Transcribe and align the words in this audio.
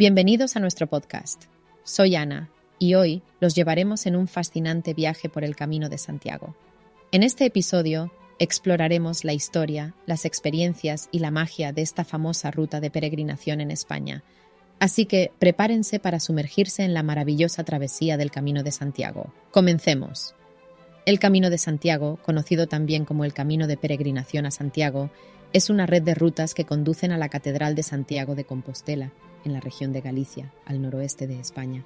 Bienvenidos 0.00 0.56
a 0.56 0.60
nuestro 0.60 0.86
podcast. 0.86 1.44
Soy 1.84 2.16
Ana 2.16 2.48
y 2.78 2.94
hoy 2.94 3.22
los 3.38 3.54
llevaremos 3.54 4.06
en 4.06 4.16
un 4.16 4.28
fascinante 4.28 4.94
viaje 4.94 5.28
por 5.28 5.44
el 5.44 5.54
Camino 5.54 5.90
de 5.90 5.98
Santiago. 5.98 6.56
En 7.12 7.22
este 7.22 7.44
episodio 7.44 8.10
exploraremos 8.38 9.24
la 9.24 9.34
historia, 9.34 9.94
las 10.06 10.24
experiencias 10.24 11.10
y 11.12 11.18
la 11.18 11.30
magia 11.30 11.74
de 11.74 11.82
esta 11.82 12.04
famosa 12.04 12.50
ruta 12.50 12.80
de 12.80 12.90
peregrinación 12.90 13.60
en 13.60 13.70
España. 13.70 14.22
Así 14.78 15.04
que 15.04 15.32
prepárense 15.38 15.98
para 15.98 16.18
sumergirse 16.18 16.82
en 16.82 16.94
la 16.94 17.02
maravillosa 17.02 17.62
travesía 17.64 18.16
del 18.16 18.30
Camino 18.30 18.62
de 18.62 18.72
Santiago. 18.72 19.34
Comencemos. 19.50 20.34
El 21.04 21.18
Camino 21.18 21.50
de 21.50 21.58
Santiago, 21.58 22.18
conocido 22.24 22.68
también 22.68 23.04
como 23.04 23.26
el 23.26 23.34
Camino 23.34 23.66
de 23.66 23.76
Peregrinación 23.76 24.46
a 24.46 24.50
Santiago, 24.50 25.10
es 25.52 25.68
una 25.68 25.84
red 25.84 26.02
de 26.02 26.14
rutas 26.14 26.54
que 26.54 26.64
conducen 26.64 27.12
a 27.12 27.18
la 27.18 27.28
Catedral 27.28 27.74
de 27.74 27.82
Santiago 27.82 28.34
de 28.34 28.44
Compostela, 28.44 29.12
en 29.44 29.52
la 29.52 29.60
región 29.60 29.92
de 29.92 30.00
Galicia, 30.00 30.52
al 30.66 30.82
noroeste 30.82 31.26
de 31.26 31.38
España. 31.38 31.84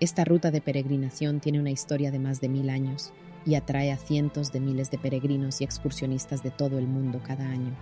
Esta 0.00 0.24
ruta 0.24 0.50
de 0.50 0.60
peregrinación 0.60 1.40
tiene 1.40 1.60
una 1.60 1.70
historia 1.70 2.10
de 2.10 2.18
más 2.18 2.40
de 2.40 2.48
mil 2.48 2.68
años 2.68 3.12
y 3.46 3.54
atrae 3.54 3.92
a 3.92 3.96
cientos 3.96 4.52
de 4.52 4.60
miles 4.60 4.90
de 4.90 4.98
peregrinos 4.98 5.60
y 5.60 5.64
excursionistas 5.64 6.42
de 6.42 6.50
todo 6.50 6.78
el 6.78 6.86
mundo 6.86 7.20
cada 7.24 7.48
año. 7.48 7.74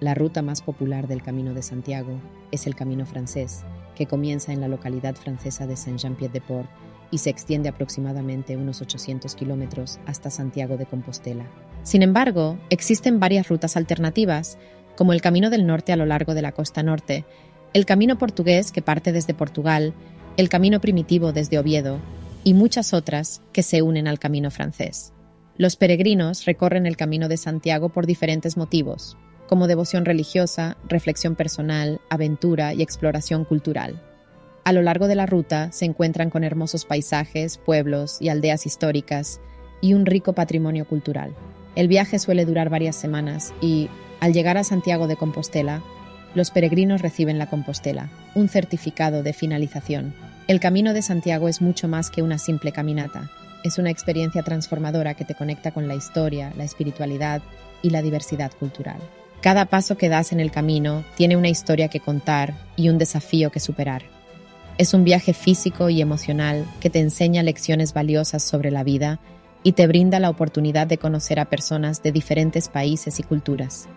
La 0.00 0.14
ruta 0.14 0.40
más 0.40 0.62
popular 0.62 1.08
del 1.08 1.22
Camino 1.22 1.52
de 1.52 1.62
Santiago 1.62 2.18
es 2.52 2.66
el 2.66 2.74
Camino 2.74 3.04
francés, 3.04 3.64
que 3.94 4.06
comienza 4.06 4.52
en 4.52 4.62
la 4.62 4.68
localidad 4.68 5.14
francesa 5.14 5.66
de 5.66 5.76
Saint-Jean-Pied-de-Port 5.76 6.70
y 7.10 7.18
se 7.18 7.28
extiende 7.28 7.68
aproximadamente 7.68 8.56
unos 8.56 8.80
800 8.80 9.34
kilómetros 9.34 10.00
hasta 10.06 10.30
Santiago 10.30 10.78
de 10.78 10.86
Compostela. 10.86 11.44
Sin 11.82 12.02
embargo, 12.02 12.58
existen 12.70 13.20
varias 13.20 13.48
rutas 13.48 13.76
alternativas, 13.76 14.56
como 14.96 15.12
el 15.12 15.20
Camino 15.20 15.50
del 15.50 15.66
Norte 15.66 15.92
a 15.92 15.96
lo 15.96 16.06
largo 16.06 16.32
de 16.32 16.42
la 16.42 16.52
costa 16.52 16.82
norte, 16.82 17.26
el 17.72 17.86
Camino 17.86 18.18
portugués 18.18 18.72
que 18.72 18.82
parte 18.82 19.12
desde 19.12 19.34
Portugal, 19.34 19.94
el 20.36 20.48
Camino 20.48 20.80
primitivo 20.80 21.32
desde 21.32 21.58
Oviedo 21.58 21.98
y 22.42 22.54
muchas 22.54 22.92
otras 22.92 23.42
que 23.52 23.62
se 23.62 23.82
unen 23.82 24.08
al 24.08 24.18
Camino 24.18 24.50
francés. 24.50 25.12
Los 25.56 25.76
peregrinos 25.76 26.46
recorren 26.46 26.86
el 26.86 26.96
Camino 26.96 27.28
de 27.28 27.36
Santiago 27.36 27.90
por 27.90 28.06
diferentes 28.06 28.56
motivos, 28.56 29.16
como 29.46 29.66
devoción 29.66 30.04
religiosa, 30.04 30.76
reflexión 30.88 31.36
personal, 31.36 32.00
aventura 32.08 32.74
y 32.74 32.82
exploración 32.82 33.44
cultural. 33.44 34.02
A 34.64 34.72
lo 34.72 34.82
largo 34.82 35.06
de 35.06 35.14
la 35.14 35.26
ruta 35.26 35.70
se 35.70 35.84
encuentran 35.84 36.30
con 36.30 36.44
hermosos 36.44 36.84
paisajes, 36.84 37.58
pueblos 37.58 38.20
y 38.20 38.30
aldeas 38.30 38.66
históricas 38.66 39.40
y 39.80 39.94
un 39.94 40.06
rico 40.06 40.32
patrimonio 40.32 40.86
cultural. 40.86 41.34
El 41.76 41.88
viaje 41.88 42.18
suele 42.18 42.44
durar 42.44 42.68
varias 42.68 42.96
semanas 42.96 43.54
y, 43.60 43.88
al 44.18 44.32
llegar 44.32 44.56
a 44.56 44.64
Santiago 44.64 45.06
de 45.06 45.16
Compostela, 45.16 45.82
los 46.34 46.50
peregrinos 46.50 47.02
reciben 47.02 47.38
la 47.38 47.48
Compostela, 47.48 48.08
un 48.34 48.48
certificado 48.48 49.22
de 49.22 49.32
finalización. 49.32 50.14
El 50.46 50.60
Camino 50.60 50.92
de 50.92 51.02
Santiago 51.02 51.48
es 51.48 51.60
mucho 51.60 51.88
más 51.88 52.10
que 52.10 52.22
una 52.22 52.38
simple 52.38 52.72
caminata. 52.72 53.30
Es 53.62 53.78
una 53.78 53.90
experiencia 53.90 54.42
transformadora 54.42 55.14
que 55.14 55.24
te 55.24 55.34
conecta 55.34 55.70
con 55.70 55.88
la 55.88 55.94
historia, 55.94 56.52
la 56.56 56.64
espiritualidad 56.64 57.42
y 57.82 57.90
la 57.90 58.02
diversidad 58.02 58.52
cultural. 58.58 58.98
Cada 59.40 59.66
paso 59.66 59.96
que 59.96 60.08
das 60.08 60.32
en 60.32 60.40
el 60.40 60.50
camino 60.50 61.04
tiene 61.16 61.36
una 61.36 61.48
historia 61.48 61.88
que 61.88 62.00
contar 62.00 62.54
y 62.76 62.88
un 62.88 62.98
desafío 62.98 63.50
que 63.50 63.60
superar. 63.60 64.02
Es 64.76 64.94
un 64.94 65.04
viaje 65.04 65.32
físico 65.34 65.88
y 65.90 66.00
emocional 66.00 66.66
que 66.80 66.90
te 66.90 67.00
enseña 67.00 67.42
lecciones 67.42 67.92
valiosas 67.92 68.42
sobre 68.42 68.70
la 68.70 68.84
vida 68.84 69.18
y 69.62 69.72
te 69.72 69.86
brinda 69.86 70.20
la 70.20 70.30
oportunidad 70.30 70.86
de 70.86 70.98
conocer 70.98 71.38
a 71.38 71.50
personas 71.50 72.02
de 72.02 72.12
diferentes 72.12 72.68
países 72.68 73.18
y 73.18 73.22
culturas. 73.22 73.88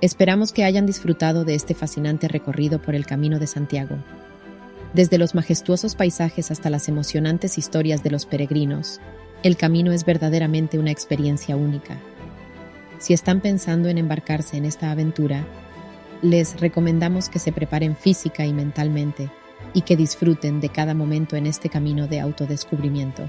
Esperamos 0.00 0.52
que 0.52 0.64
hayan 0.64 0.86
disfrutado 0.86 1.44
de 1.44 1.54
este 1.54 1.74
fascinante 1.74 2.26
recorrido 2.26 2.80
por 2.80 2.94
el 2.94 3.04
Camino 3.04 3.38
de 3.38 3.46
Santiago. 3.46 3.96
Desde 4.94 5.18
los 5.18 5.34
majestuosos 5.34 5.94
paisajes 5.94 6.50
hasta 6.50 6.70
las 6.70 6.88
emocionantes 6.88 7.58
historias 7.58 8.02
de 8.02 8.10
los 8.10 8.24
peregrinos, 8.24 8.98
el 9.42 9.58
camino 9.58 9.92
es 9.92 10.06
verdaderamente 10.06 10.78
una 10.78 10.90
experiencia 10.90 11.54
única. 11.54 11.98
Si 12.98 13.12
están 13.12 13.40
pensando 13.40 13.90
en 13.90 13.98
embarcarse 13.98 14.56
en 14.56 14.64
esta 14.64 14.90
aventura, 14.90 15.44
les 16.22 16.58
recomendamos 16.60 17.28
que 17.28 17.38
se 17.38 17.52
preparen 17.52 17.94
física 17.94 18.46
y 18.46 18.54
mentalmente 18.54 19.30
y 19.74 19.82
que 19.82 19.96
disfruten 19.96 20.60
de 20.60 20.70
cada 20.70 20.94
momento 20.94 21.36
en 21.36 21.46
este 21.46 21.68
camino 21.68 22.06
de 22.06 22.20
autodescubrimiento. 22.20 23.28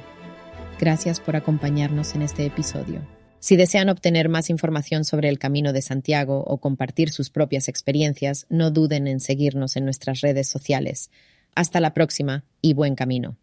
Gracias 0.79 1.19
por 1.19 1.35
acompañarnos 1.35 2.15
en 2.15 2.21
este 2.21 2.45
episodio. 2.45 3.01
Si 3.41 3.55
desean 3.55 3.89
obtener 3.89 4.29
más 4.29 4.51
información 4.51 5.03
sobre 5.03 5.27
el 5.27 5.39
Camino 5.39 5.73
de 5.73 5.81
Santiago 5.81 6.43
o 6.45 6.59
compartir 6.59 7.09
sus 7.09 7.31
propias 7.31 7.69
experiencias, 7.69 8.45
no 8.49 8.69
duden 8.69 9.07
en 9.07 9.19
seguirnos 9.19 9.75
en 9.77 9.83
nuestras 9.83 10.21
redes 10.21 10.47
sociales. 10.47 11.09
Hasta 11.55 11.79
la 11.79 11.95
próxima 11.95 12.43
y 12.61 12.75
buen 12.75 12.93
camino. 12.93 13.37